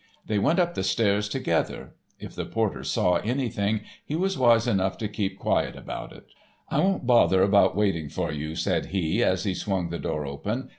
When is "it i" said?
6.11-6.79